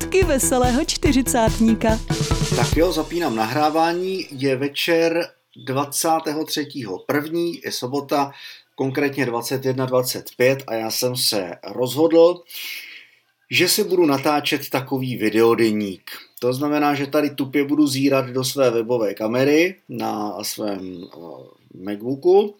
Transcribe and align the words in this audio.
Poutky 0.00 0.24
veselého 0.24 0.84
čtyřicátníka. 0.84 1.88
Tak 2.56 2.76
jo, 2.76 2.92
zapínám 2.92 3.36
nahrávání. 3.36 4.26
Je 4.30 4.56
večer 4.56 5.28
23.1. 5.66 7.60
je 7.64 7.72
sobota, 7.72 8.32
konkrétně 8.74 9.26
21.25 9.26 10.56
a 10.66 10.74
já 10.74 10.90
jsem 10.90 11.16
se 11.16 11.50
rozhodl, 11.66 12.42
že 13.50 13.68
si 13.68 13.84
budu 13.84 14.06
natáčet 14.06 14.70
takový 14.70 15.16
videodeník. 15.16 16.10
To 16.38 16.52
znamená, 16.52 16.94
že 16.94 17.06
tady 17.06 17.30
tupě 17.30 17.64
budu 17.64 17.86
zírat 17.86 18.26
do 18.26 18.44
své 18.44 18.70
webové 18.70 19.14
kamery 19.14 19.76
na 19.88 20.44
svém 20.44 21.04
MacBooku 21.74 22.56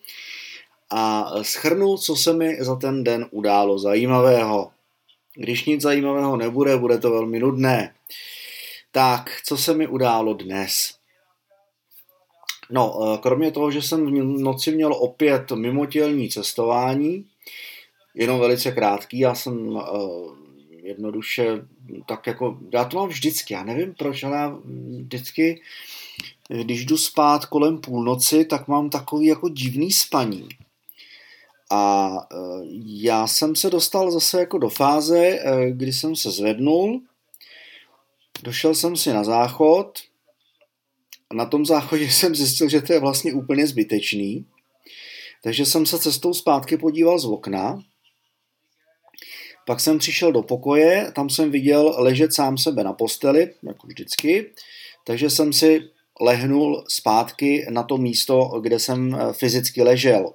a 0.91 1.33
schrnu, 1.43 1.97
co 1.97 2.17
se 2.17 2.33
mi 2.33 2.57
za 2.61 2.77
ten 2.77 3.05
den 3.05 3.27
událo 3.31 3.79
zajímavého. 3.79 4.71
Když 5.41 5.65
nic 5.65 5.83
zajímavého 5.83 6.37
nebude, 6.37 6.77
bude 6.77 6.99
to 6.99 7.11
velmi 7.11 7.39
nudné. 7.39 7.95
Tak, 8.93 9.41
co 9.45 9.57
se 9.57 9.75
mi 9.75 9.87
událo 9.87 10.35
dnes? 10.35 10.95
No, 12.71 13.19
kromě 13.23 13.51
toho, 13.51 13.71
že 13.71 13.83
jsem 13.83 14.07
v 14.07 14.11
noci 14.41 14.73
měl 14.73 14.93
opět 14.93 15.53
mimotělní 15.53 16.29
cestování, 16.29 17.27
jenom 18.15 18.41
velice 18.41 18.73
krátký, 18.73 19.19
já 19.19 19.35
jsem 19.35 19.69
uh, 19.69 20.37
jednoduše 20.83 21.47
tak 22.09 22.27
jako, 22.27 22.59
já 22.73 22.85
to 22.85 22.97
mám 22.97 23.09
vždycky, 23.09 23.55
já 23.55 23.65
nevím 23.65 23.95
proč, 23.95 24.25
ale 24.25 24.37
já 24.37 24.59
vždycky, 24.99 25.61
když 26.49 26.85
jdu 26.85 26.97
spát 26.97 27.47
kolem 27.47 27.79
půlnoci, 27.79 28.45
tak 28.45 28.69
mám 28.69 28.91
takový 28.91 29.27
jako 29.27 29.49
divný 29.49 29.93
spaní. 29.93 30.49
A 31.71 32.11
e, 32.21 32.37
já 32.85 33.27
jsem 33.27 33.57
se 33.57 33.71
dostal 33.71 34.11
zase 34.11 34.41
jako 34.41 34.59
do 34.59 34.69
fáze, 34.69 35.19
e, 35.19 35.71
kdy 35.71 35.93
jsem 35.93 36.17
se 36.17 36.31
zvednul, 36.31 37.01
došel 38.43 38.75
jsem 38.75 38.97
si 38.97 39.13
na 39.13 39.25
záchod 39.25 39.99
a 41.31 41.35
na 41.35 41.47
tom 41.47 41.67
záchodě 41.67 42.05
jsem 42.11 42.35
zjistil, 42.35 42.69
že 42.69 42.83
to 42.83 42.93
je 42.93 43.01
vlastně 43.01 43.33
úplně 43.33 43.67
zbytečný. 43.67 44.47
Takže 45.43 45.67
jsem 45.67 45.87
se 45.87 45.99
cestou 45.99 46.35
zpátky 46.35 46.77
podíval 46.77 47.19
z 47.19 47.25
okna. 47.25 47.83
Pak 49.67 49.81
jsem 49.81 49.99
přišel 49.99 50.33
do 50.33 50.43
pokoje, 50.43 51.13
tam 51.15 51.31
jsem 51.31 51.51
viděl 51.51 51.95
ležet 51.99 52.35
sám 52.35 52.59
sebe 52.59 52.85
na 52.85 52.93
posteli, 52.93 53.55
jako 53.63 53.87
vždycky. 53.87 54.51
Takže 55.05 55.31
jsem 55.31 55.53
si 55.53 55.91
lehnul 56.21 56.85
zpátky 56.89 57.67
na 57.71 57.83
to 57.83 57.99
místo, 57.99 58.61
kde 58.63 58.79
jsem 58.79 59.15
e, 59.15 59.33
fyzicky 59.33 59.83
ležel. 59.83 60.35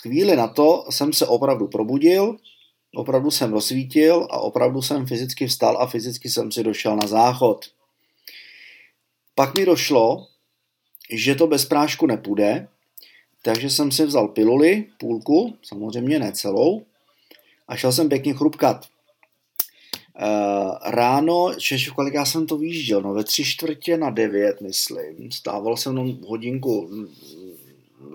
Chvíli 0.00 0.36
na 0.36 0.48
to 0.48 0.84
jsem 0.90 1.12
se 1.12 1.26
opravdu 1.26 1.68
probudil, 1.68 2.36
opravdu 2.94 3.30
jsem 3.30 3.52
rozsvítil 3.52 4.26
a 4.30 4.38
opravdu 4.38 4.82
jsem 4.82 5.06
fyzicky 5.06 5.46
vstal 5.46 5.78
a 5.82 5.86
fyzicky 5.86 6.30
jsem 6.30 6.52
si 6.52 6.62
došel 6.62 6.96
na 6.96 7.06
záchod. 7.06 7.66
Pak 9.34 9.58
mi 9.58 9.66
došlo, 9.66 10.26
že 11.10 11.34
to 11.34 11.46
bez 11.46 11.64
prášku 11.64 12.06
nepůjde, 12.06 12.68
takže 13.42 13.70
jsem 13.70 13.92
si 13.92 14.04
vzal 14.04 14.28
piluli, 14.28 14.84
půlku, 14.98 15.56
samozřejmě 15.62 16.18
ne 16.18 16.32
celou, 16.32 16.82
a 17.68 17.76
šel 17.76 17.92
jsem 17.92 18.08
pěkně 18.08 18.34
chrupkat. 18.34 18.86
Uh, 20.20 20.76
ráno, 20.84 21.54
češi, 21.58 21.90
kolik 21.90 22.14
já 22.14 22.24
jsem 22.24 22.46
to 22.46 22.56
výjížděl, 22.56 23.02
no 23.02 23.14
ve 23.14 23.24
tři 23.24 23.44
čtvrtě 23.44 23.96
na 23.96 24.10
devět, 24.10 24.60
myslím. 24.60 25.32
Stával 25.32 25.76
jsem 25.76 25.96
jenom 25.96 26.18
hodinku 26.24 26.90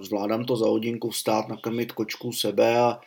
zvládám 0.02 0.46
to 0.46 0.56
za 0.56 0.66
hodinku 0.66 1.10
vstát, 1.10 1.48
nakrmit 1.48 1.92
kočku 1.92 2.32
sebe 2.32 2.80
a 2.80 3.00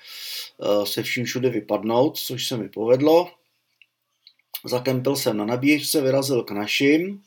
se 0.85 1.03
vším 1.03 1.25
všude 1.25 1.51
vypadnout, 1.51 2.19
což 2.19 2.49
se 2.49 2.57
mi 2.57 2.69
povedlo. 2.69 3.31
Zakempil 4.65 5.17
jsem 5.17 5.37
na 5.37 5.45
nabíječce, 5.45 6.01
vyrazil 6.01 6.43
k 6.43 6.51
našim. 6.51 7.23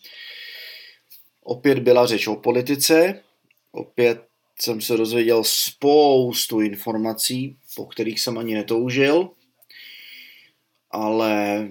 Opět 1.44 1.80
byla 1.80 2.06
řeč 2.06 2.28
o 2.28 2.36
politice, 2.36 3.24
opět 3.72 4.28
jsem 4.62 4.82
se 4.82 4.98
dozvěděl 4.98 5.44
spoustu 5.44 6.62
informací, 6.62 7.58
po 7.76 7.86
kterých 7.86 8.20
jsem 8.22 8.38
ani 8.38 8.54
netoužil, 8.54 9.30
ale 10.92 11.68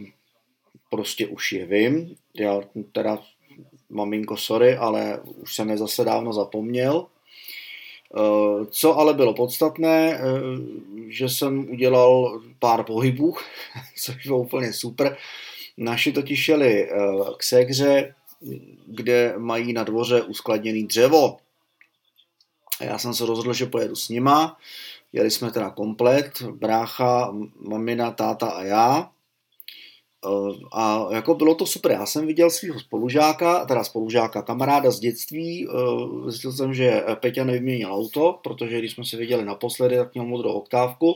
prostě 0.90 1.26
už 1.26 1.52
je 1.52 1.66
vím. 1.66 2.16
Já 2.34 2.60
teda, 2.92 3.18
maminko, 3.88 4.36
sorry, 4.36 4.76
ale 4.76 5.20
už 5.20 5.54
jsem 5.54 5.70
je 5.70 5.78
zase 5.78 6.04
dávno 6.04 6.32
zapomněl. 6.32 7.06
Eh, 8.14 8.66
co 8.70 8.98
ale 8.98 9.14
bylo 9.14 9.34
podstatné, 9.34 10.14
eh, 10.14 10.20
že 11.08 11.28
jsem 11.28 11.70
udělal 11.70 12.40
pár 12.58 12.84
pohybů, 12.84 13.34
což 13.96 14.26
bylo 14.26 14.38
úplně 14.38 14.72
super. 14.72 15.16
Naši 15.76 16.12
totiž 16.12 16.48
jeli 16.48 16.90
eh, 16.90 16.96
k 17.36 17.42
Segře, 17.42 18.14
kde 18.86 19.34
mají 19.38 19.72
na 19.72 19.84
dvoře 19.84 20.22
uskladněný 20.22 20.86
dřevo. 20.86 21.36
Já 22.80 22.98
jsem 22.98 23.14
se 23.14 23.26
rozhodl, 23.26 23.52
že 23.52 23.66
pojedu 23.66 23.96
s 23.96 24.08
nima. 24.08 24.56
Jeli 25.12 25.30
jsme 25.30 25.50
teda 25.50 25.70
komplet, 25.70 26.42
brácha, 26.42 27.34
mamina, 27.60 28.10
táta 28.10 28.46
a 28.48 28.62
já. 28.62 29.10
A 30.72 31.06
jako 31.10 31.34
bylo 31.34 31.54
to 31.54 31.66
super. 31.66 31.92
Já 31.92 32.06
jsem 32.06 32.26
viděl 32.26 32.50
svého 32.50 32.80
spolužáka, 32.80 33.64
teda 33.66 33.84
spolužáka, 33.84 34.42
kamaráda 34.42 34.90
z 34.90 35.00
dětství. 35.00 35.68
Eh, 35.68 36.30
zjistil 36.30 36.52
jsem, 36.52 36.74
že 36.74 37.04
Peťa 37.20 37.44
nevyměnil 37.44 37.94
auto, 37.94 38.38
protože 38.42 38.78
když 38.78 38.92
jsme 38.92 39.04
se 39.04 39.16
viděli 39.16 39.44
naposledy, 39.44 39.96
tak 39.96 40.14
měl 40.14 40.26
modrou 40.26 40.52
oktávku, 40.52 41.14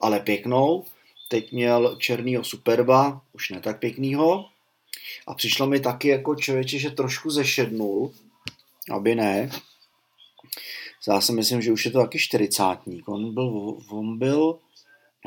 ale 0.00 0.20
pěknou. 0.20 0.84
Teď 1.28 1.52
měl 1.52 1.96
černýho 1.98 2.44
Superba, 2.44 3.20
už 3.32 3.50
ne 3.50 3.60
tak 3.60 3.78
pěknýho. 3.78 4.44
A 5.26 5.34
přišlo 5.34 5.66
mi 5.66 5.80
taky 5.80 6.08
jako 6.08 6.34
člověče, 6.34 6.78
že 6.78 6.90
trošku 6.90 7.30
zešednul, 7.30 8.12
aby 8.90 9.14
ne. 9.14 9.50
Já 11.08 11.20
si 11.20 11.32
myslím, 11.32 11.62
že 11.62 11.72
už 11.72 11.84
je 11.84 11.90
to 11.90 11.98
taky 11.98 12.18
čtyřicátník. 12.18 13.08
On 13.08 13.34
byl, 13.34 13.76
on 13.90 14.18
byl 14.18 14.58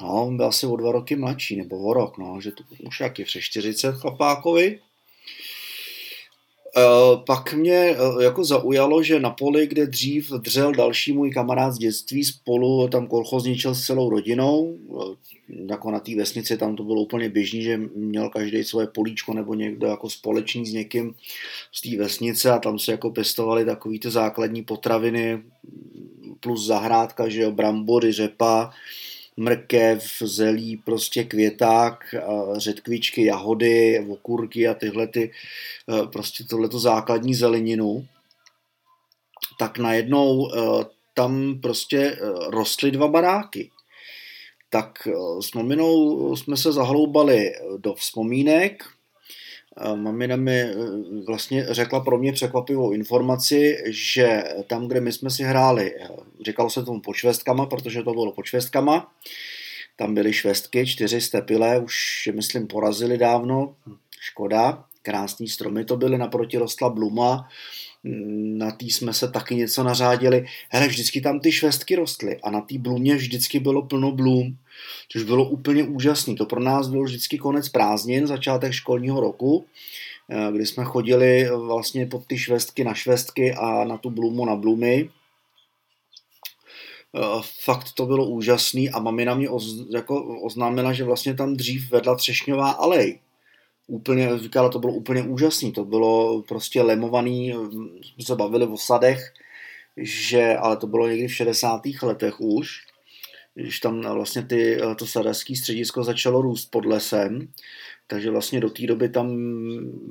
No, 0.02 0.26
on 0.26 0.38
byl 0.38 0.46
asi 0.46 0.68
o 0.68 0.76
dva 0.76 0.92
roky 0.92 1.16
mladší, 1.16 1.56
nebo 1.56 1.78
o 1.80 1.94
rok, 1.94 2.18
no, 2.18 2.42
že 2.42 2.52
to 2.52 2.64
už 2.88 3.00
jak 3.00 3.20
je 3.20 3.26
přes 3.26 3.44
40 3.44 3.96
chlapákovi. 3.96 4.80
E, 6.78 6.82
pak 7.26 7.54
mě 7.54 7.74
e, 7.74 8.24
jako 8.24 8.44
zaujalo, 8.44 9.04
že 9.04 9.20
na 9.20 9.30
poli, 9.30 9.68
kde 9.68 9.88
dřív 9.88 10.32
dřel 10.32 10.72
další 10.72 11.14
můj 11.14 11.32
kamarád 11.32 11.74
z 11.74 11.78
dětství, 11.78 12.24
spolu 12.24 12.88
tam 12.88 13.08
kolchozničil 13.08 13.76
s 13.76 13.86
celou 13.86 14.10
rodinou, 14.10 14.78
e, 15.02 15.32
jako 15.72 15.92
na 15.92 16.00
té 16.00 16.16
vesnici 16.16 16.58
tam 16.58 16.76
to 16.76 16.84
bylo 16.84 17.02
úplně 17.02 17.30
běžný, 17.30 17.62
že 17.62 17.78
měl 17.96 18.30
každý 18.30 18.64
svoje 18.64 18.88
políčko 18.88 19.34
nebo 19.34 19.54
někdo 19.54 19.88
jako 19.88 20.10
společný 20.10 20.66
s 20.66 20.74
někým 20.74 21.16
z 21.72 21.82
té 21.82 21.98
vesnice 21.98 22.52
a 22.52 22.60
tam 22.60 22.80
se 22.80 22.92
jako 22.92 23.10
pestovali 23.10 23.66
takový 23.66 24.00
ty 24.00 24.10
základní 24.10 24.64
potraviny 24.64 25.44
plus 26.40 26.66
zahrádka, 26.66 27.30
že 27.30 27.42
jo, 27.42 27.52
brambory, 27.52 28.12
řepa, 28.12 28.72
mrkev, 29.42 30.04
zelí, 30.22 30.78
prostě 30.78 31.24
květák, 31.24 32.16
řetkvičky, 32.58 33.26
jahody, 33.26 34.06
okurky 34.10 34.68
a 34.68 34.74
tyhle 34.74 35.08
ty, 35.08 35.32
e, 35.32 36.08
prostě 36.08 36.44
tohleto 36.44 36.80
základní 36.80 37.36
zeleninu, 37.36 38.08
tak 39.60 39.78
najednou 39.78 40.48
e, 40.48 40.58
tam 41.14 41.60
prostě 41.62 41.98
e, 41.98 42.18
rostly 42.48 42.92
dva 42.92 43.08
baráky. 43.08 43.70
Tak 44.70 45.08
s 45.42 45.54
maminou 45.54 46.36
jsme 46.36 46.58
se 46.58 46.72
zahloubali 46.72 47.52
do 47.78 47.94
vzpomínek, 47.94 48.84
Mamina 49.96 50.36
mi 50.36 50.62
eh, 50.62 50.76
vlastně 51.28 51.66
řekla 51.70 52.00
pro 52.00 52.18
mě 52.18 52.34
překvapivou 52.34 52.92
informaci, 52.92 53.78
že 53.86 54.44
tam, 54.68 54.88
kde 54.88 55.02
my 55.02 55.12
jsme 55.12 55.30
si 55.30 55.44
hráli, 55.44 55.96
eh, 56.00 56.08
říkalo 56.46 56.70
se 56.70 56.84
tomu 56.84 57.02
počvestkama, 57.02 57.66
protože 57.66 58.04
to 58.04 58.12
bylo 58.12 58.32
počvestkama, 58.32 59.12
tam 59.96 60.14
byly 60.14 60.34
švestky, 60.34 60.86
čtyři 60.88 61.22
stepile, 61.22 61.80
už 61.80 62.30
myslím 62.36 62.68
porazili 62.68 63.18
dávno, 63.18 63.76
škoda, 64.20 64.86
krásní 65.02 65.48
stromy 65.48 65.86
to 65.86 65.98
byly, 65.98 66.18
naproti 66.18 66.58
rostla 66.58 66.90
bluma, 66.90 67.50
na 68.04 68.72
tý 68.72 68.92
jsme 68.92 69.14
se 69.14 69.28
taky 69.28 69.56
něco 69.56 69.84
nařádili. 69.84 70.46
Hele, 70.70 70.88
vždycky 70.88 71.22
tam 71.22 71.40
ty 71.40 71.52
švestky 71.52 71.96
rostly 71.96 72.40
a 72.44 72.52
na 72.52 72.62
té 72.62 72.78
blumě 72.78 73.16
vždycky 73.16 73.60
bylo 73.60 73.82
plno 73.82 74.12
blum, 74.12 74.58
což 75.10 75.24
bylo 75.24 75.50
úplně 75.50 75.84
úžasné. 75.84 76.36
To 76.36 76.46
pro 76.46 76.60
nás 76.60 76.88
byl 76.88 77.04
vždycky 77.04 77.38
konec 77.38 77.70
prázdnin, 77.70 78.28
začátek 78.28 78.72
školního 78.74 79.22
roku, 79.22 79.66
eh, 80.30 80.52
kdy 80.52 80.66
jsme 80.66 80.84
chodili 80.84 81.50
vlastně 81.50 82.06
pod 82.06 82.26
ty 82.26 82.38
švestky 82.38 82.84
na 82.84 82.94
švestky 82.94 83.54
a 83.54 83.84
na 83.84 83.98
tu 83.98 84.10
blumu 84.10 84.46
na 84.46 84.56
blumy. 84.56 85.10
Eh, 87.16 87.42
fakt 87.64 87.92
to 87.96 88.06
bylo 88.06 88.26
úžasný 88.26 88.90
a 88.90 89.00
mamina 89.00 89.36
mě 89.36 89.50
oz, 89.50 89.90
jako 89.94 90.42
oznámila, 90.42 90.94
že 90.94 91.04
vlastně 91.04 91.34
tam 91.34 91.56
dřív 91.56 91.92
vedla 91.92 92.16
třešňová 92.16 92.72
alej 92.72 93.20
úplně, 93.92 94.40
říkala, 94.40 94.70
to 94.70 94.80
bylo 94.80 94.94
úplně 94.94 95.24
úžasný, 95.24 95.72
to 95.72 95.86
bylo 95.86 96.42
prostě 96.42 96.82
lemovaný, 96.82 97.54
jsme 98.02 98.26
se 98.26 98.36
bavili 98.36 98.68
o 98.68 98.78
sadech, 98.78 99.34
že, 99.98 100.56
ale 100.56 100.78
to 100.78 100.88
bylo 100.88 101.08
někdy 101.08 101.28
v 101.28 101.36
60. 101.36 101.82
letech 102.04 102.42
už, 102.42 102.86
když 103.54 103.80
tam 103.80 104.02
vlastně 104.02 104.44
ty, 104.44 104.78
to 104.98 105.08
sadařské 105.08 105.56
středisko 105.56 106.04
začalo 106.04 106.42
růst 106.42 106.66
pod 106.66 106.86
lesem, 106.86 107.48
takže 108.08 108.32
vlastně 108.32 108.60
do 108.60 108.70
té 108.70 108.88
doby 108.88 109.10
tam 109.10 109.38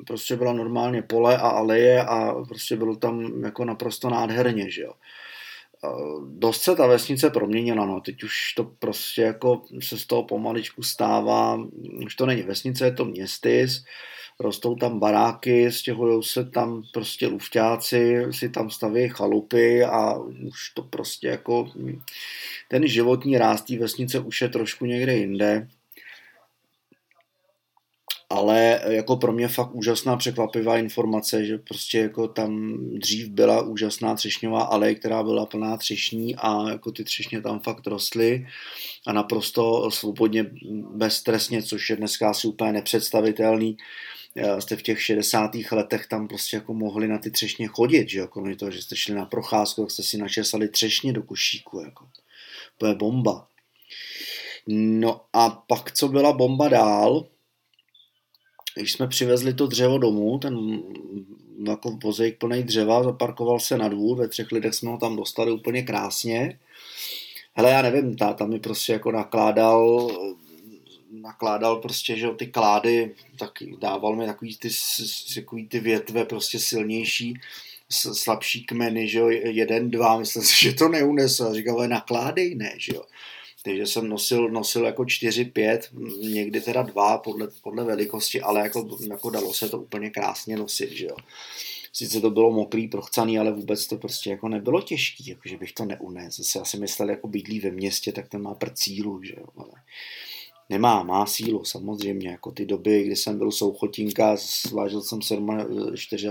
prostě 0.07 0.37
byla 0.37 0.53
normálně 0.53 1.03
pole 1.03 1.37
a 1.37 1.49
aleje 1.49 2.03
a 2.03 2.35
prostě 2.49 2.77
bylo 2.77 2.97
tam 2.97 3.45
jako 3.45 3.65
naprosto 3.65 4.11
nádherně, 4.11 4.71
že 4.71 4.83
jo. 4.83 4.93
Dost 6.29 6.63
se 6.63 6.77
ta 6.77 6.87
vesnice 6.87 7.31
proměnila, 7.31 7.87
no, 7.87 8.01
teď 8.01 8.23
už 8.23 8.53
to 8.57 8.65
prostě 8.65 9.23
jako 9.23 9.63
se 9.81 9.99
z 9.99 10.07
toho 10.07 10.25
pomaličku 10.25 10.83
stává, 10.83 11.59
už 12.07 12.15
to 12.15 12.27
není 12.27 12.43
vesnice, 12.43 12.85
je 12.85 12.93
to 12.93 13.05
městys, 13.05 13.85
rostou 14.41 14.75
tam 14.75 14.99
baráky, 14.99 15.73
stěhují 15.73 16.23
se 16.23 16.45
tam 16.45 16.83
prostě 16.93 17.27
lufťáci, 17.27 18.27
si 18.31 18.49
tam 18.49 18.71
staví 18.71 19.09
chalupy 19.09 19.85
a 19.85 20.15
už 20.49 20.71
to 20.75 20.83
prostě 20.83 21.29
jako 21.29 21.73
ten 22.69 22.89
životní 22.89 23.39
ráz 23.39 23.63
té 23.63 23.79
vesnice 23.79 24.21
už 24.21 24.43
je 24.43 24.49
trošku 24.49 24.85
někde 24.85 25.17
jinde 25.17 25.69
ale 28.31 28.81
jako 28.89 29.17
pro 29.17 29.33
mě 29.33 29.49
fakt 29.49 29.75
úžasná 29.75 30.17
překvapivá 30.17 30.79
informace, 30.79 31.45
že 31.47 31.59
prostě 31.59 31.99
jako 31.99 32.29
tam 32.29 32.79
dřív 32.99 33.29
byla 33.29 33.63
úžasná 33.63 34.15
třešňová 34.15 34.63
alej, 34.63 34.95
která 34.95 35.23
byla 35.23 35.47
plná 35.47 35.77
třešní 35.77 36.37
a 36.37 36.71
jako 36.71 36.93
ty 36.93 37.05
třešně 37.05 37.41
tam 37.41 37.61
fakt 37.61 37.87
rostly 37.87 38.47
a 39.07 39.13
naprosto 39.13 39.91
svobodně, 39.91 40.51
bezstresně, 40.95 41.63
což 41.63 41.91
je 41.91 41.97
dneska 41.97 42.31
asi 42.31 42.49
úplně 42.49 42.73
nepředstavitelný. 42.73 43.77
Jste 44.59 44.77
v 44.77 44.83
těch 44.83 45.03
60. 45.03 45.51
letech 45.73 46.07
tam 46.07 46.29
prostě 46.29 46.57
jako 46.57 46.75
mohli 46.75 47.09
na 47.09 47.19
ty 47.19 47.31
třešně 47.31 47.67
chodit, 47.67 48.09
že 48.09 48.21
jako 48.21 48.55
to, 48.59 48.71
že 48.71 48.83
jste 48.83 48.97
šli 48.97 49.15
na 49.15 49.25
procházku, 49.25 49.81
jak 49.81 49.91
jste 49.91 50.03
si 50.03 50.19
načesali 50.19 50.69
třešně 50.69 51.13
do 51.13 51.23
košíku, 51.23 51.81
jako. 51.81 52.07
To 52.79 52.87
je 52.87 52.95
bomba. 52.95 53.47
No 54.67 55.21
a 55.33 55.51
pak, 55.51 55.93
co 55.93 56.09
byla 56.09 56.33
bomba 56.33 56.69
dál, 56.69 57.27
když 58.75 58.93
jsme 58.93 59.09
přivezli 59.09 59.55
to 59.55 59.67
dřevo 59.67 59.99
domů, 59.99 60.39
ten 60.39 60.83
jako 61.67 61.91
vozejk 61.91 62.39
plný 62.39 62.63
dřeva, 62.63 63.03
zaparkoval 63.03 63.61
se 63.61 63.79
na 63.79 63.89
dvůr, 63.89 64.19
ve 64.19 64.29
třech 64.29 64.53
lidech 64.53 64.75
jsme 64.75 64.91
ho 64.91 64.99
tam 64.99 65.17
dostali 65.17 65.53
úplně 65.53 65.83
krásně. 65.83 66.59
Hele, 67.55 67.71
já 67.71 67.83
nevím, 67.83 68.17
táta 68.17 68.47
mi 68.47 68.61
prostě 68.61 68.93
jako 68.93 69.13
nakládal, 69.13 70.11
nakládal 71.11 71.77
prostě, 71.77 72.17
že 72.17 72.29
ty 72.31 72.47
klády, 72.47 73.15
tak 73.39 73.51
dával 73.81 74.17
mi 74.17 74.27
takový 74.27 74.57
ty, 74.57 74.69
takový 75.35 75.69
ty 75.69 75.81
větve 75.81 76.25
prostě 76.25 76.59
silnější, 76.59 77.35
slabší 78.13 78.65
kmeny, 78.65 79.09
že 79.09 79.19
jo, 79.19 79.29
jeden, 79.29 79.91
dva, 79.91 80.19
myslím 80.19 80.43
si, 80.43 80.65
že 80.65 80.73
to 80.73 80.89
neunese. 80.89 81.55
Říkal, 81.55 81.77
ale 81.77 81.89
nakládej, 81.89 82.55
ne, 82.55 82.73
že 82.77 82.93
jo. 82.95 83.03
Takže 83.65 83.87
jsem 83.87 84.09
nosil, 84.09 84.49
nosil 84.49 84.85
jako 84.85 85.03
4-5, 85.03 85.81
někdy 86.31 86.61
teda 86.61 86.83
dva 86.83 87.19
podle, 87.19 87.49
podle 87.63 87.85
velikosti, 87.85 88.41
ale 88.41 88.61
jako, 88.61 88.99
jako 89.11 89.31
dalo 89.31 89.55
se 89.55 89.69
to 89.69 89.79
úplně 89.79 90.11
krásně 90.11 90.57
nosit, 90.57 90.91
že 90.91 91.07
jo. 91.07 91.17
Sice 91.93 92.21
to 92.21 92.31
bylo 92.31 92.53
mokrý, 92.53 92.89
prochcaný, 92.89 93.39
ale 93.39 93.53
vůbec 93.53 93.87
to 93.87 93.97
prostě 93.97 94.31
jako 94.31 94.49
nebylo 94.49 94.83
těžký, 94.83 95.29
jako 95.29 95.43
že 95.45 95.57
bych 95.57 95.73
to 95.73 95.85
neunesl. 95.85 96.43
Zase 96.43 96.59
já 96.59 96.65
si 96.65 96.79
myslel, 96.79 97.11
jako 97.11 97.29
bydlí 97.29 97.61
ve 97.61 97.71
městě, 97.71 98.13
tak 98.13 98.29
ten 98.29 98.43
má 98.43 98.55
prcílu, 98.55 99.23
že 99.23 99.35
jo. 99.39 99.47
Ale 99.57 99.73
nemá, 100.71 101.03
má 101.03 101.27
sílu 101.27 101.65
samozřejmě, 101.65 102.29
jako 102.29 102.51
ty 102.51 102.67
doby, 102.67 103.03
kdy 103.03 103.17
jsem 103.17 103.39
byl 103.39 103.51
souchotinka, 103.51 104.37
vážil 104.73 105.03
jsem 105.03 105.23
74 105.23 106.29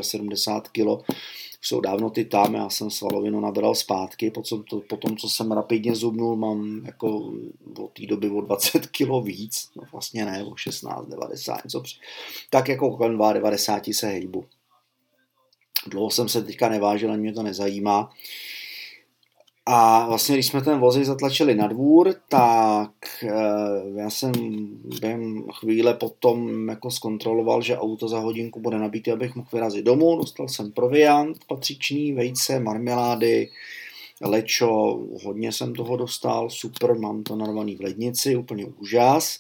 kg, 0.72 1.16
jsou 1.62 1.82
dávno 1.82 2.10
ty 2.10 2.26
tam, 2.26 2.54
já 2.54 2.70
jsem 2.70 2.92
svalovinu 2.92 3.40
nabral 3.40 3.76
zpátky, 3.76 4.32
potom, 4.32 4.64
to, 4.64 4.80
potom 4.80 5.18
co 5.18 5.30
jsem 5.30 5.52
rapidně 5.52 5.96
zubnul, 5.96 6.36
mám 6.36 6.82
jako 6.86 7.34
od 7.78 7.92
té 7.94 8.06
doby 8.06 8.30
o 8.30 8.42
20 8.42 8.88
kg 8.88 9.10
víc, 9.24 9.70
no 9.76 9.84
vlastně 9.92 10.26
ne, 10.26 10.44
o 10.44 10.56
16, 10.56 11.08
90, 11.08 11.64
něco 11.64 11.84
tak 12.50 12.68
jako 12.68 12.98
kolem 12.98 13.18
90 13.34 13.84
se 13.92 14.08
hejbu. 14.08 14.46
Dlouho 15.88 16.10
jsem 16.10 16.30
se 16.30 16.42
teďka 16.42 16.70
nevážil, 16.70 17.12
ani 17.12 17.22
mě 17.22 17.34
to 17.34 17.44
nezajímá. 17.44 18.12
A 19.66 20.08
vlastně, 20.08 20.36
když 20.36 20.48
jsme 20.48 20.62
ten 20.62 20.80
vozej 20.80 21.06
zatlačili 21.06 21.56
na 21.56 21.68
dvůr, 21.68 22.16
tak 22.30 22.92
eh, 23.24 23.30
já 23.96 24.10
jsem 24.10 24.32
během 25.00 25.44
chvíle 25.60 25.94
potom 25.94 26.70
jako 26.70 26.92
zkontroloval, 26.92 27.62
že 27.62 27.78
auto 27.78 28.08
za 28.08 28.20
hodinku 28.20 28.60
bude 28.60 28.78
nabité, 28.78 29.12
abych 29.12 29.36
mohl 29.36 29.50
vyrazit 29.54 29.86
domů. 29.86 30.16
Dostal 30.16 30.48
jsem 30.48 30.72
proviant 30.72 31.38
patřičný, 31.48 32.14
vejce, 32.14 32.60
marmelády, 32.60 33.50
lečo, 34.22 35.00
hodně 35.24 35.52
jsem 35.52 35.74
toho 35.74 35.98
dostal, 35.98 36.50
super, 36.50 36.96
mám 36.96 37.24
to 37.24 37.36
narvaný 37.36 37.76
v 37.76 37.82
lednici, 37.82 38.36
úplně 38.36 38.66
úžas. 38.66 39.40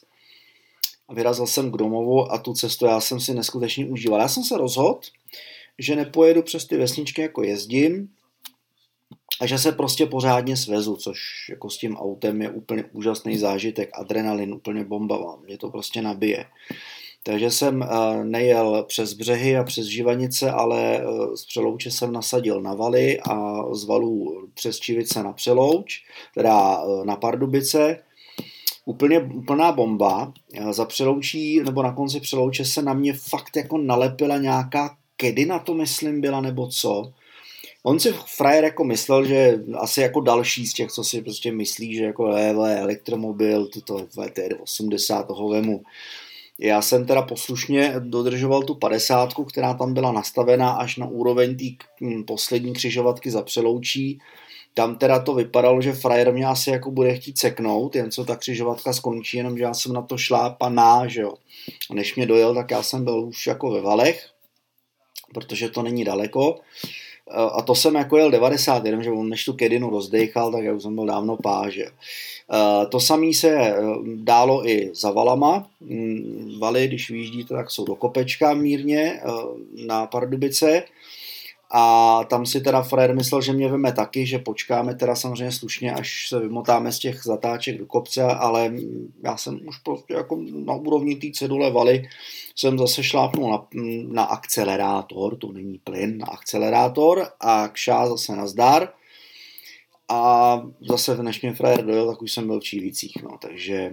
A 1.08 1.14
vyrazil 1.14 1.48
jsem 1.48 1.72
k 1.72 1.78
domovu 1.78 2.32
a 2.32 2.38
tu 2.38 2.54
cestu 2.54 2.86
já 2.86 3.02
jsem 3.02 3.20
si 3.20 3.34
neskutečně 3.34 3.86
užíval. 3.86 4.20
Já 4.20 4.28
jsem 4.28 4.44
se 4.44 4.58
rozhodl, 4.58 5.00
že 5.80 5.96
nepojedu 5.96 6.42
přes 6.42 6.66
ty 6.66 6.78
vesničky 6.78 7.22
jako 7.22 7.44
jezdím, 7.44 8.10
a 9.42 9.46
že 9.46 9.58
se 9.58 9.72
prostě 9.72 10.06
pořádně 10.06 10.58
svezu, 10.58 10.96
což 10.96 11.20
jako 11.50 11.70
s 11.70 11.78
tím 11.78 11.98
autem 11.98 12.42
je 12.42 12.50
úplně 12.50 12.84
úžasný 12.92 13.38
zážitek, 13.38 13.90
adrenalin, 13.94 14.54
úplně 14.54 14.84
bomba, 14.84 15.38
mě 15.46 15.58
to 15.58 15.70
prostě 15.70 16.02
nabije. 16.02 16.46
Takže 17.24 17.52
jsem 17.52 17.84
eh, 17.84 17.88
nejel 18.24 18.84
přes 18.88 19.14
břehy 19.14 19.58
a 19.58 19.64
přes 19.64 19.86
Živanice, 19.86 20.52
ale 20.52 20.98
eh, 20.98 21.38
z 21.38 21.46
Přelouče 21.46 21.92
jsem 21.92 22.12
nasadil 22.12 22.62
na 22.62 22.74
valy 22.74 23.20
a 23.20 23.64
z 23.74 23.84
valů 23.84 24.48
přes 24.54 24.80
Čivice 24.80 25.24
na 25.24 25.34
Přelouč, 25.34 26.04
teda 26.34 26.84
eh, 26.84 27.06
na 27.06 27.16
Pardubice. 27.16 28.00
Úplně 28.86 29.20
úplná 29.20 29.72
bomba. 29.72 30.34
Za 30.72 30.86
Přeloučí, 30.86 31.60
nebo 31.60 31.84
na 31.84 31.94
konci 31.94 32.20
Přelouče 32.20 32.66
se 32.66 32.82
na 32.82 32.94
mě 32.94 33.14
fakt 33.14 33.56
jako 33.56 33.78
nalepila 33.78 34.38
nějaká 34.38 34.98
kedy 35.18 35.46
na 35.46 35.60
to, 35.60 35.74
myslím, 35.74 36.22
byla, 36.22 36.42
nebo 36.42 36.68
co 36.68 37.14
On 37.84 38.00
si 38.00 38.14
frajer 38.26 38.64
jako 38.64 38.84
myslel, 38.84 39.26
že 39.26 39.64
asi 39.78 40.02
jako 40.02 40.22
další 40.22 40.68
z 40.68 40.74
těch, 40.74 40.92
co 40.92 41.04
si 41.04 41.22
prostě 41.22 41.52
myslí, 41.52 41.96
že 41.96 42.04
jako 42.04 42.28
EV, 42.28 42.58
elektromobil, 42.58 43.68
toto 43.68 43.98
VT80 43.98 45.26
toho 45.26 45.50
vemu. 45.50 45.84
Já 46.60 46.82
jsem 46.82 47.06
teda 47.06 47.22
poslušně 47.22 47.94
dodržoval 48.00 48.64
tu 48.64 48.76
50, 48.76 49.30
která 49.50 49.74
tam 49.74 49.94
byla 49.94 50.12
nastavená 50.12 50.72
až 50.72 50.98
na 50.98 51.08
úroveň 51.08 51.58
té 51.58 51.86
hm, 52.02 52.24
poslední 52.24 52.74
křižovatky 52.74 53.32
za 53.32 53.42
přeloučí. 53.42 54.20
Tam 54.74 54.96
teda 54.96 55.20
to 55.20 55.34
vypadalo, 55.34 55.82
že 55.82 55.94
frajer 55.94 56.34
mě 56.34 56.46
asi 56.46 56.70
jako 56.70 56.92
bude 56.92 57.16
chtít 57.16 57.38
seknout, 57.38 57.96
jen 57.96 58.12
co 58.12 58.26
ta 58.26 58.36
křižovatka 58.36 58.94
skončí, 58.94 59.38
jenomže 59.38 59.64
já 59.64 59.74
jsem 59.74 59.94
na 59.94 60.02
to 60.02 60.18
šlápaná, 60.18 61.08
že 61.08 61.22
jo. 61.22 61.34
A 61.90 61.94
než 61.94 62.16
mě 62.16 62.26
dojel, 62.26 62.56
tak 62.56 62.72
já 62.72 62.84
jsem 62.84 63.04
byl 63.04 63.20
už 63.20 63.48
jako 63.48 63.72
ve 63.72 63.82
valech, 63.82 64.30
protože 65.34 65.70
to 65.70 65.82
není 65.82 66.04
daleko. 66.04 66.60
Eh, 67.32 67.50
a 67.54 67.62
to 67.62 67.76
jsem 67.76 67.96
jako 67.96 68.18
jel 68.18 68.32
90, 68.32 68.86
jenom 68.86 69.04
že 69.04 69.12
on 69.12 69.30
než 69.30 69.46
tu 69.46 69.54
kedinu 69.54 69.90
rozdechal, 69.90 70.52
tak 70.52 70.64
já 70.64 70.74
už 70.74 70.84
jsem 70.84 70.96
byl 70.96 71.06
dávno 71.06 71.38
páže. 71.38 71.86
Eh, 71.86 72.86
to 72.86 73.00
samé 73.00 73.34
se 73.34 73.50
eh, 73.50 73.76
dálo 74.16 74.68
i 74.68 74.92
za 74.94 75.12
valama. 75.12 75.68
Mm, 75.82 76.58
valy, 76.60 76.88
když 76.88 77.10
vyjíždíte, 77.10 77.54
tak 77.54 77.72
jsou 77.72 77.86
do 77.86 77.96
kopečka 77.96 78.54
mírně 78.54 79.22
na 79.86 80.08
Pardubice. 80.08 80.84
A 81.72 82.24
tam 82.24 82.46
si 82.46 82.62
teda 82.62 82.82
Frér 82.82 83.16
myslel, 83.16 83.42
že 83.42 83.54
mě 83.54 83.68
veme 83.68 83.92
taky, 83.92 84.26
že 84.26 84.40
počkáme 84.40 84.96
teda 84.96 85.16
samozřejmě 85.16 85.52
slušně, 85.52 85.94
až 85.94 86.30
se 86.30 86.40
vymotáme 86.40 86.92
z 86.92 87.00
těch 87.00 87.24
zatáček 87.24 87.78
do 87.78 87.86
kopce, 87.86 88.24
ale 88.24 88.74
já 89.24 89.38
jsem 89.38 89.60
už 89.68 89.78
prostě 89.78 90.14
jako 90.14 90.40
na 90.66 90.74
úrovni 90.74 91.16
té 91.16 91.28
cedule 91.34 91.72
valy 91.72 92.10
jsem 92.56 92.78
zase 92.78 93.04
šlápnul 93.04 93.52
na, 93.52 93.68
na 94.08 94.24
akcelerátor, 94.24 95.38
to 95.38 95.52
není 95.52 95.78
plyn, 95.78 96.18
na 96.18 96.26
akcelerátor 96.26 97.28
a 97.40 97.68
kšá 97.68 98.08
zase 98.08 98.36
na 98.36 98.48
zdar. 98.48 98.94
A 100.12 100.62
zase 100.82 101.24
než 101.24 101.42
mě 101.42 101.54
frajer 101.54 101.86
dojel, 101.86 102.08
tak 102.12 102.22
už 102.22 102.32
jsem 102.32 102.48
byl 102.48 102.60
v 102.60 102.64
Čílicích, 102.64 103.14
no, 103.24 103.38
takže 103.42 103.92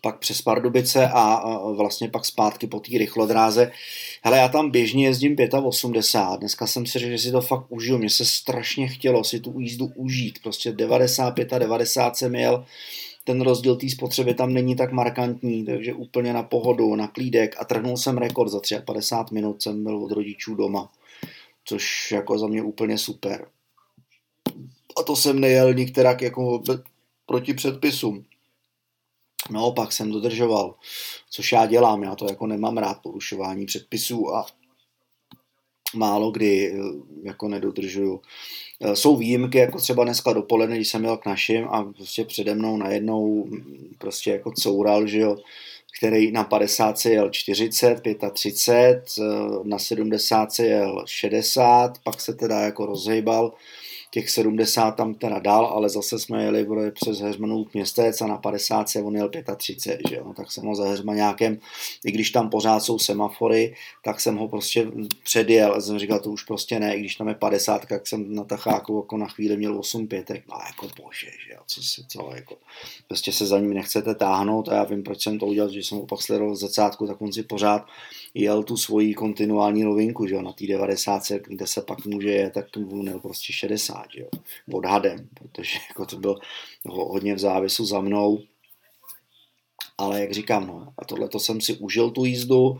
pak 0.00 0.18
přes 0.18 0.42
Pardubice 0.42 1.08
a 1.08 1.42
vlastně 1.72 2.08
pak 2.08 2.24
zpátky 2.24 2.66
po 2.66 2.80
té 2.80 2.98
rychlodráze. 2.98 3.72
Hele, 4.22 4.38
já 4.38 4.48
tam 4.48 4.70
běžně 4.70 5.06
jezdím 5.06 5.36
85, 5.64 6.40
dneska 6.40 6.66
jsem 6.66 6.86
si 6.86 6.98
řekl, 6.98 7.10
že 7.10 7.18
si 7.18 7.32
to 7.32 7.40
fakt 7.40 7.66
užiju, 7.68 7.98
mně 7.98 8.10
se 8.10 8.24
strašně 8.24 8.88
chtělo 8.88 9.24
si 9.24 9.40
tu 9.40 9.60
jízdu 9.60 9.86
užít, 9.94 10.38
prostě 10.42 10.72
95 10.72 11.52
a 11.52 11.58
90 11.58 12.16
jsem 12.16 12.34
jel, 12.34 12.64
ten 13.24 13.40
rozdíl 13.40 13.76
té 13.76 13.88
spotřeby 13.88 14.34
tam 14.34 14.52
není 14.52 14.76
tak 14.76 14.92
markantní, 14.92 15.64
takže 15.64 15.94
úplně 15.94 16.32
na 16.32 16.42
pohodu, 16.42 16.96
na 16.96 17.08
klídek 17.08 17.56
a 17.58 17.64
trhnul 17.64 17.96
jsem 17.96 18.18
rekord 18.18 18.50
za 18.50 18.60
53 18.84 19.34
minut 19.34 19.62
jsem 19.62 19.84
byl 19.84 20.04
od 20.04 20.12
rodičů 20.12 20.54
doma, 20.54 20.90
což 21.64 22.12
jako 22.12 22.38
za 22.38 22.46
mě 22.46 22.62
úplně 22.62 22.98
super. 22.98 23.46
A 24.96 25.02
to 25.02 25.16
jsem 25.16 25.40
nejel 25.40 25.74
nikterak 25.74 26.22
jako 26.22 26.62
proti 27.26 27.54
předpisům. 27.54 28.24
Naopak 29.50 29.92
jsem 29.92 30.12
dodržoval, 30.12 30.74
což 31.30 31.52
já 31.52 31.66
dělám, 31.66 32.02
já 32.02 32.14
to 32.14 32.26
jako 32.28 32.46
nemám 32.46 32.78
rád 32.78 33.02
porušování 33.02 33.66
předpisů 33.66 34.34
a 34.34 34.46
málo 35.94 36.30
kdy 36.30 36.72
eh, 36.72 36.76
jako 37.22 37.48
nedodržuju. 37.48 38.20
Eh, 38.80 38.96
jsou 38.96 39.16
výjimky, 39.16 39.58
jako 39.58 39.78
třeba 39.78 40.04
dneska 40.04 40.32
dopoledne, 40.32 40.76
když 40.76 40.88
jsem 40.88 41.04
jel 41.04 41.16
k 41.16 41.26
našim 41.26 41.68
a 41.68 41.82
prostě 41.84 42.24
přede 42.24 42.54
mnou 42.54 42.76
najednou 42.76 43.44
mm, 43.44 43.94
prostě 43.98 44.30
jako 44.30 44.52
coural, 44.52 45.06
že 45.06 45.18
jo, 45.18 45.36
který 45.98 46.32
na 46.32 46.44
50 46.44 47.04
jel 47.04 47.30
40, 47.30 48.02
35, 48.32 49.04
na 49.64 49.78
70 49.78 50.58
jel 50.58 51.04
60, 51.06 51.98
pak 52.04 52.20
se 52.20 52.34
teda 52.34 52.60
jako 52.60 52.86
rozhejbal 52.86 53.52
těch 54.10 54.30
70 54.30 54.90
tam 54.90 55.14
teda 55.14 55.38
dál, 55.38 55.66
ale 55.66 55.88
zase 55.88 56.18
jsme 56.18 56.44
jeli 56.44 56.66
přes 56.90 57.20
Heřmanův 57.20 57.74
městec 57.74 58.20
a 58.20 58.26
na 58.26 58.36
50 58.36 58.88
se 58.88 59.02
on 59.02 59.16
jel 59.16 59.30
35, 59.56 60.08
že 60.08 60.16
jo? 60.16 60.22
No, 60.26 60.34
tak 60.34 60.52
jsem 60.52 60.64
ho 60.64 60.74
za 60.74 60.88
Heřmaňákem, 60.88 61.58
i 62.04 62.12
když 62.12 62.30
tam 62.30 62.50
pořád 62.50 62.80
jsou 62.80 62.98
semafory, 62.98 63.74
tak 64.04 64.20
jsem 64.20 64.36
ho 64.36 64.48
prostě 64.48 64.86
předjel. 65.24 65.74
A 65.74 65.80
jsem 65.80 65.98
říkal, 65.98 66.20
to 66.20 66.30
už 66.30 66.44
prostě 66.44 66.80
ne, 66.80 66.96
i 66.96 67.00
když 67.00 67.16
tam 67.16 67.28
je 67.28 67.34
50, 67.34 67.86
tak 67.86 68.06
jsem 68.06 68.34
na 68.34 68.44
tacháku 68.44 68.96
jako 68.96 69.16
na 69.16 69.26
chvíli 69.26 69.56
měl 69.56 69.78
8 69.78 70.06
pětek, 70.06 70.44
no 70.48 70.56
jako 70.66 71.02
bože, 71.02 71.30
že 71.46 71.52
jo, 71.52 71.60
co 71.66 71.82
si 71.82 72.02
co, 72.08 72.30
jako, 72.34 72.56
prostě 73.08 73.32
se 73.32 73.46
za 73.46 73.58
ním 73.58 73.74
nechcete 73.74 74.14
táhnout 74.14 74.68
a 74.68 74.74
já 74.74 74.84
vím, 74.84 75.02
proč 75.02 75.22
jsem 75.22 75.38
to 75.38 75.46
udělal, 75.46 75.72
že 75.72 75.78
jsem 75.78 75.98
ho 75.98 76.06
pak 76.06 76.22
sledoval 76.22 76.56
z 76.56 76.60
začátku, 76.60 77.06
tak 77.06 77.22
on 77.22 77.32
si 77.32 77.42
pořád 77.42 77.86
jel 78.34 78.62
tu 78.62 78.76
svoji 78.76 79.14
kontinuální 79.14 79.84
rovinku, 79.84 80.26
že 80.26 80.34
jo, 80.34 80.42
na 80.42 80.52
té 80.52 80.66
90, 80.66 81.22
kde 81.46 81.66
se 81.66 81.82
pak 81.82 82.06
může 82.06 82.30
je, 82.30 82.50
tak 82.50 82.66
on 82.92 83.08
jel 83.08 83.20
prostě 83.20 83.52
60 83.52 83.99
jo, 84.14 84.28
odhadem, 84.72 85.28
protože 85.34 85.78
jako 85.88 86.06
to 86.06 86.16
bylo 86.16 86.36
hodně 86.84 87.34
v 87.34 87.38
závisu 87.38 87.84
za 87.84 88.00
mnou. 88.00 88.38
Ale 89.98 90.20
jak 90.20 90.32
říkám, 90.32 90.66
no, 90.66 90.92
a 90.98 91.04
tohle 91.04 91.28
to 91.28 91.38
jsem 91.38 91.60
si 91.60 91.76
užil 91.76 92.10
tu 92.10 92.24
jízdu, 92.24 92.78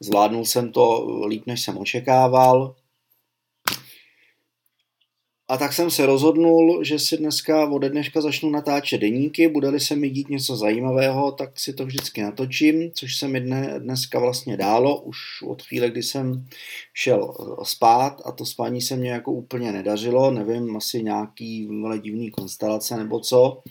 zvládnul 0.00 0.44
jsem 0.44 0.72
to 0.72 1.06
líp, 1.26 1.46
než 1.46 1.62
jsem 1.62 1.78
očekával. 1.78 2.74
A 5.52 5.56
tak 5.56 5.72
jsem 5.72 5.90
se 5.90 6.06
rozhodnul, 6.06 6.84
že 6.84 6.98
si 6.98 7.16
dneska 7.16 7.68
ode 7.70 7.90
dneška 7.90 8.20
začnu 8.20 8.50
natáčet 8.50 9.00
deníky, 9.00 9.48
bude-li 9.48 9.80
se 9.80 9.96
mi 9.96 10.10
dít 10.10 10.28
něco 10.28 10.56
zajímavého, 10.56 11.32
tak 11.32 11.60
si 11.60 11.72
to 11.72 11.86
vždycky 11.86 12.22
natočím, 12.22 12.90
což 12.94 13.16
se 13.16 13.28
mi 13.28 13.40
dne, 13.40 13.74
dneska 13.78 14.18
vlastně 14.18 14.56
dálo, 14.56 15.00
už 15.00 15.16
od 15.46 15.62
chvíle, 15.62 15.90
kdy 15.90 16.02
jsem 16.02 16.46
šel 16.94 17.34
eh, 17.40 17.64
spát 17.64 18.22
a 18.24 18.32
to 18.32 18.46
spání 18.46 18.80
se 18.80 18.96
mě 18.96 19.10
jako 19.10 19.32
úplně 19.32 19.72
nedařilo, 19.72 20.30
nevím, 20.30 20.76
asi 20.76 21.02
nějaký 21.02 21.68
divný 22.02 22.30
konstelace 22.30 22.96
nebo 22.96 23.20
co, 23.20 23.62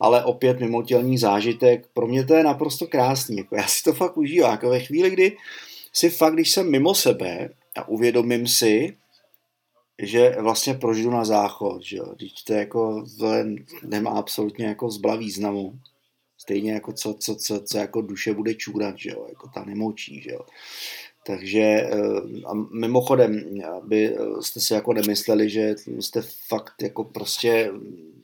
ale 0.00 0.24
opět 0.24 0.60
mimotělní 0.60 1.18
zážitek, 1.18 1.86
pro 1.94 2.06
mě 2.06 2.24
to 2.24 2.34
je 2.34 2.44
naprosto 2.44 2.86
krásný, 2.86 3.36
jako 3.36 3.56
já 3.56 3.66
si 3.66 3.82
to 3.82 3.92
fakt 3.92 4.16
užívám, 4.16 4.50
jako 4.50 4.68
ve 4.68 4.80
chvíli, 4.80 5.10
kdy 5.10 5.36
si 5.92 6.10
fakt, 6.10 6.34
když 6.34 6.50
jsem 6.50 6.70
mimo 6.70 6.94
sebe 6.94 7.50
a 7.76 7.88
uvědomím 7.88 8.46
si, 8.46 8.96
že 10.02 10.36
vlastně 10.40 10.74
prožiju 10.74 11.10
na 11.10 11.24
záchod, 11.24 11.82
že 11.82 11.96
jo. 11.96 12.14
Teď 12.18 12.32
to 12.44 12.52
jako 12.52 13.04
to 13.18 13.26
nemá 13.82 14.10
absolutně 14.10 14.66
jako 14.66 14.90
zbla 14.90 15.16
významu. 15.16 15.78
Stejně 16.38 16.72
jako 16.72 16.92
co, 16.92 17.14
co, 17.14 17.34
co, 17.36 17.60
co 17.60 17.78
jako 17.78 18.00
duše 18.00 18.34
bude 18.34 18.54
čůrat, 18.54 18.98
že 18.98 19.10
jo, 19.10 19.26
jako 19.28 19.48
ta 19.54 19.64
nemočí, 19.64 20.20
že 20.20 20.30
jo. 20.30 20.40
Takže 21.26 21.60
eh, 21.60 21.90
a 22.46 22.54
mimochodem, 22.54 23.60
aby 23.76 24.16
jste 24.40 24.60
si 24.60 24.74
jako 24.74 24.92
nemysleli, 24.92 25.50
že 25.50 25.74
jste 26.00 26.22
fakt 26.48 26.82
jako 26.82 27.04
prostě 27.04 27.72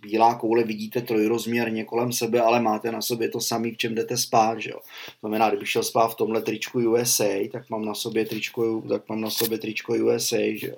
bílá 0.03 0.35
koule 0.35 0.65
vidíte 0.65 1.01
trojrozměrně 1.01 1.85
kolem 1.85 2.13
sebe, 2.13 2.41
ale 2.41 2.61
máte 2.61 2.93
na 2.93 3.01
sobě 3.01 3.29
to 3.29 3.41
samý, 3.41 3.71
v 3.71 3.77
čem 3.77 3.95
jdete 3.95 4.17
spát, 4.17 4.61
že 4.61 4.71
jo. 4.71 4.79
Znamená, 5.21 5.49
kdybych 5.49 5.69
šel 5.69 5.83
spát 5.83 6.09
v 6.09 6.15
tomhle 6.15 6.43
tričku 6.43 6.91
USA, 6.91 7.49
tak 7.53 7.71
mám 7.71 7.85
na 7.85 7.95
sobě 7.95 8.25
tričko, 8.27 8.83
tak 8.89 9.09
mám 9.09 9.21
na 9.21 9.31
sobě 9.31 9.59
tričko 9.59 9.93
USA, 9.93 10.57
že 10.57 10.69
jo 10.69 10.77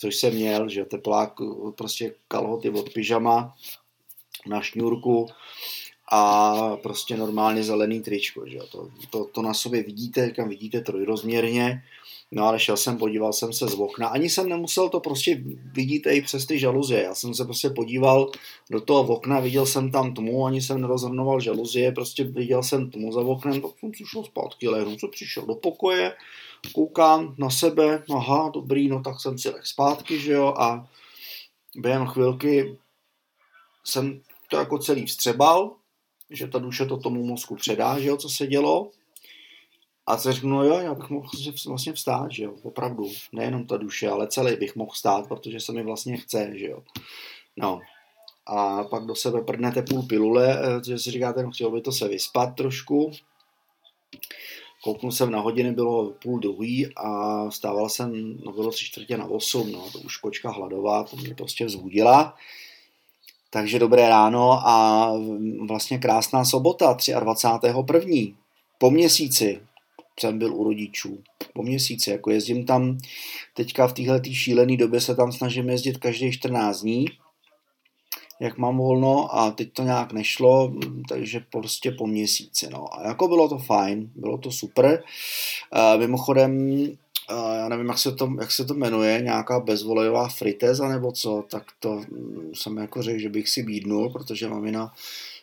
což 0.00 0.16
jsem 0.16 0.34
měl, 0.34 0.68
že 0.68 0.84
teplák, 0.84 1.32
prostě 1.76 2.14
kalhoty 2.28 2.70
od 2.70 2.90
pyžama 2.90 3.54
na 4.46 4.60
šňůrku 4.60 5.26
a 6.12 6.76
prostě 6.76 7.16
normálně 7.16 7.64
zelený 7.64 8.00
tričko, 8.00 8.46
že 8.46 8.58
to, 8.72 8.90
to, 9.10 9.24
to 9.24 9.42
na 9.42 9.54
sobě 9.54 9.82
vidíte, 9.82 10.30
kam 10.30 10.48
vidíte 10.48 10.80
trojrozměrně, 10.80 11.82
No 12.34 12.44
ale 12.44 12.60
šel 12.60 12.76
jsem, 12.76 12.98
podíval 12.98 13.32
jsem 13.32 13.52
se 13.52 13.68
z 13.68 13.74
okna. 13.74 14.08
Ani 14.08 14.30
jsem 14.30 14.48
nemusel 14.48 14.88
to 14.88 15.00
prostě 15.00 15.42
vidět 15.72 16.06
i 16.06 16.22
přes 16.22 16.46
ty 16.46 16.58
žaluzie. 16.58 17.02
Já 17.02 17.14
jsem 17.14 17.34
se 17.34 17.44
prostě 17.44 17.70
podíval 17.70 18.30
do 18.70 18.80
toho 18.80 19.14
okna, 19.14 19.40
viděl 19.40 19.66
jsem 19.66 19.90
tam 19.90 20.14
tmu, 20.14 20.46
ani 20.46 20.62
jsem 20.62 20.80
nerozhrnoval 20.80 21.40
žaluzie, 21.40 21.92
prostě 21.92 22.24
viděl 22.24 22.62
jsem 22.62 22.90
tmu 22.90 23.12
za 23.12 23.20
oknem, 23.20 23.60
tak 23.60 23.70
jsem 23.80 23.94
si 23.94 24.04
šel 24.06 24.24
zpátky, 24.24 24.68
lehnu, 24.68 24.96
co 24.96 25.08
přišel 25.08 25.46
do 25.46 25.54
pokoje, 25.54 26.12
koukám 26.72 27.34
na 27.38 27.50
sebe, 27.50 28.02
aha, 28.14 28.50
dobrý, 28.54 28.88
no 28.88 29.02
tak 29.02 29.20
jsem 29.20 29.38
si 29.38 29.50
leh 29.50 29.66
zpátky, 29.66 30.20
že 30.20 30.32
jo, 30.32 30.46
a 30.46 30.88
během 31.76 32.06
chvilky 32.06 32.78
jsem 33.84 34.20
to 34.48 34.56
jako 34.56 34.78
celý 34.78 35.06
vstřebal, 35.06 35.76
že 36.30 36.48
ta 36.48 36.58
duše 36.58 36.86
to 36.86 36.96
tomu 36.96 37.26
mozku 37.26 37.56
předá, 37.56 38.00
že 38.00 38.08
jo, 38.08 38.16
co 38.16 38.28
se 38.28 38.46
dělo. 38.46 38.90
A 40.06 40.16
co 40.16 40.32
řeknu, 40.32 40.50
no 40.50 40.64
jo, 40.64 40.78
já 40.78 40.94
bych 40.94 41.10
mohl 41.10 41.28
vlastně 41.66 41.92
vstát, 41.92 42.32
že 42.32 42.44
jo, 42.44 42.54
opravdu. 42.62 43.10
Nejenom 43.32 43.66
ta 43.66 43.76
duše, 43.76 44.08
ale 44.08 44.28
celý 44.28 44.56
bych 44.56 44.76
mohl 44.76 44.90
vstát, 44.90 45.28
protože 45.28 45.60
se 45.60 45.72
mi 45.72 45.82
vlastně 45.82 46.16
chce, 46.16 46.52
že 46.54 46.66
jo. 46.66 46.82
No. 47.56 47.80
A 48.46 48.84
pak 48.84 49.04
do 49.04 49.14
sebe 49.14 49.42
prdnete 49.42 49.82
půl 49.82 50.02
pilule, 50.02 50.58
eh, 50.58 50.84
že 50.86 50.98
si 50.98 51.10
říkáte, 51.10 51.42
no 51.42 51.50
chtěl 51.50 51.70
by 51.70 51.80
to 51.80 51.92
se 51.92 52.08
vyspat 52.08 52.54
trošku, 52.56 53.10
kouknul 54.84 55.12
jsem 55.12 55.30
na 55.30 55.40
hodiny, 55.40 55.72
bylo 55.72 56.10
půl 56.10 56.38
druhý 56.38 56.88
a 56.96 57.50
stával 57.50 57.88
jsem, 57.88 58.36
no 58.44 58.52
bylo 58.52 58.70
tři 58.70 58.84
čtvrtě 58.84 59.16
na 59.16 59.24
osm, 59.24 59.72
no 59.72 59.90
to 59.92 59.98
už 59.98 60.16
kočka 60.16 60.50
hladová, 60.50 61.04
to 61.04 61.16
mě 61.16 61.34
prostě 61.34 61.66
vzbudila. 61.66 62.36
Takže 63.50 63.78
dobré 63.78 64.08
ráno 64.08 64.52
a 64.52 65.10
vlastně 65.68 65.98
krásná 65.98 66.44
sobota, 66.44 66.94
23.1. 66.94 68.34
Po 68.78 68.90
měsíci 68.90 69.60
jsem 70.20 70.38
byl 70.38 70.54
u 70.54 70.64
rodičů. 70.64 71.18
Po 71.52 71.62
měsíci, 71.62 72.10
jako 72.10 72.30
jezdím 72.30 72.64
tam 72.64 72.98
teďka 73.54 73.86
v 73.86 73.92
téhle 73.92 74.20
šílené 74.32 74.76
době 74.76 75.00
se 75.00 75.14
tam 75.14 75.32
snažím 75.32 75.68
jezdit 75.68 75.98
každý 75.98 76.32
14 76.32 76.80
dní, 76.80 77.06
jak 78.40 78.58
mám 78.58 78.78
volno 78.78 79.36
a 79.36 79.50
teď 79.50 79.72
to 79.72 79.82
nějak 79.82 80.12
nešlo, 80.12 80.74
takže 81.08 81.44
prostě 81.50 81.90
po 81.90 82.06
měsíci. 82.06 82.68
No. 82.70 82.94
A 82.94 83.08
jako 83.08 83.28
bylo 83.28 83.48
to 83.48 83.58
fajn, 83.58 84.10
bylo 84.14 84.38
to 84.38 84.50
super. 84.50 85.02
Uh, 85.74 86.00
mimochodem, 86.00 86.70
uh, 86.70 87.54
já 87.56 87.68
nevím, 87.68 87.88
jak 87.88 87.98
se, 87.98 88.12
to, 88.12 88.32
jak 88.40 88.50
se 88.50 88.64
to 88.64 88.74
jmenuje, 88.74 89.20
nějaká 89.22 89.60
bezvolejová 89.60 90.28
friteza 90.28 90.88
nebo 90.88 91.12
co, 91.12 91.44
tak 91.50 91.62
to 91.80 92.02
jsem 92.52 92.76
jako 92.76 93.02
řekl, 93.02 93.18
že 93.18 93.28
bych 93.28 93.48
si 93.48 93.62
bídnul, 93.62 94.10
protože 94.10 94.48
mamina 94.48 94.92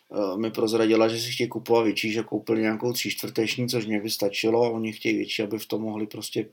uh, 0.08 0.38
mi 0.38 0.50
prozradila, 0.50 1.08
že 1.08 1.20
si 1.20 1.30
chtějí 1.30 1.48
kupovat 1.48 1.84
větší, 1.84 2.12
že 2.12 2.22
koupili 2.22 2.62
nějakou 2.62 2.92
tři 2.92 3.10
čtvrteční, 3.10 3.68
což 3.68 3.86
mě 3.86 4.00
by 4.00 4.10
stačilo 4.10 4.64
a 4.64 4.70
oni 4.70 4.92
chtějí 4.92 5.16
větší, 5.16 5.42
aby 5.42 5.58
v 5.58 5.66
tom 5.66 5.82
mohli 5.82 6.06
prostě, 6.06 6.46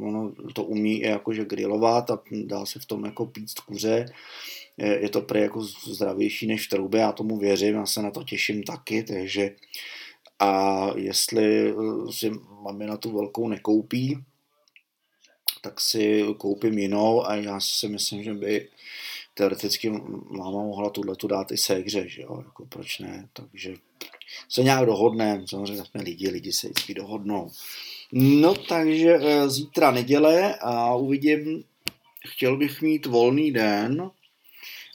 ono 0.00 0.32
to 0.52 0.64
umí 0.64 1.00
jakože 1.00 1.44
grilovat 1.44 2.10
a 2.10 2.20
dá 2.44 2.66
se 2.66 2.78
v 2.78 2.86
tom 2.86 3.04
jako 3.04 3.26
pít 3.26 3.60
kuře 3.66 4.06
je, 4.78 5.02
je 5.02 5.08
to 5.08 5.20
prý 5.20 5.40
jako 5.40 5.62
zdravější 5.64 6.46
než 6.46 6.66
v 6.66 6.70
troubě, 6.70 7.00
já 7.00 7.12
tomu 7.12 7.38
věřím, 7.38 7.74
já 7.74 7.86
se 7.86 8.02
na 8.02 8.10
to 8.10 8.24
těším 8.24 8.62
taky, 8.62 9.02
takže 9.02 9.50
a 10.38 10.86
jestli 10.96 11.70
eh, 11.70 12.12
si 12.12 12.30
máme 12.62 12.86
na 12.86 12.96
tu 12.96 13.12
velkou 13.12 13.48
nekoupí, 13.48 14.18
tak 15.62 15.80
si 15.80 16.24
koupím 16.38 16.78
jinou 16.78 17.26
a 17.26 17.34
já 17.34 17.60
si 17.60 17.88
myslím, 17.88 18.22
že 18.22 18.34
by 18.34 18.68
teoreticky 19.34 19.90
máma 20.30 20.62
mohla 20.62 20.90
tuhle 20.90 21.16
tu 21.16 21.26
dát 21.26 21.52
i 21.52 21.56
ségře, 21.56 22.08
že 22.08 22.22
jo, 22.22 22.42
jako 22.46 22.66
proč 22.66 22.98
ne, 22.98 23.28
takže 23.32 23.74
se 24.48 24.62
nějak 24.62 24.86
dohodneme, 24.86 25.44
samozřejmě 25.48 25.84
jsme 25.84 26.02
lidi, 26.02 26.28
lidi 26.30 26.52
se 26.52 26.68
vždycky 26.68 26.94
dohodnou. 26.94 27.50
No 28.12 28.54
takže 28.54 29.18
eh, 29.22 29.48
zítra 29.48 29.90
neděle 29.90 30.54
a 30.54 30.94
uvidím, 30.94 31.64
chtěl 32.26 32.56
bych 32.56 32.82
mít 32.82 33.06
volný 33.06 33.52
den, 33.52 34.10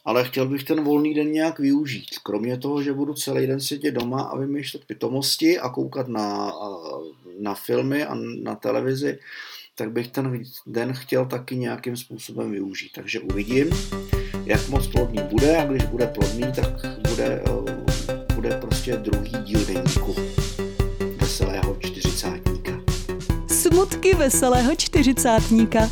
ale 0.05 0.25
chtěl 0.25 0.47
bych 0.47 0.63
ten 0.63 0.83
volný 0.83 1.13
den 1.13 1.31
nějak 1.31 1.59
využít. 1.59 2.09
Kromě 2.23 2.57
toho, 2.57 2.83
že 2.83 2.93
budu 2.93 3.13
celý 3.13 3.47
den 3.47 3.59
sedět 3.59 3.91
doma 3.91 4.21
a 4.21 4.37
vymýšlet 4.37 4.85
pitomosti 4.85 5.59
a 5.59 5.69
koukat 5.69 6.07
na, 6.07 6.53
na 7.39 7.53
filmy 7.55 8.05
a 8.05 8.15
na 8.43 8.55
televizi, 8.55 9.19
tak 9.75 9.91
bych 9.91 10.07
ten 10.07 10.43
den 10.67 10.93
chtěl 10.93 11.25
taky 11.25 11.55
nějakým 11.55 11.97
způsobem 11.97 12.51
využít. 12.51 12.91
Takže 12.95 13.19
uvidím, 13.19 13.69
jak 14.45 14.69
moc 14.69 14.87
plodný 14.87 15.19
bude 15.31 15.57
a 15.57 15.65
když 15.65 15.83
bude 15.83 16.07
plodný, 16.07 16.43
tak 16.55 16.99
bude, 17.09 17.43
bude 18.35 18.49
prostě 18.49 18.97
druhý 18.97 19.31
díl 19.43 19.65
deníku 19.65 20.15
veselého 21.17 21.77
čtyřicátníka. 21.79 22.71
Smutky 23.47 24.15
veselého 24.15 24.75
čtyřicátníka. 24.75 25.89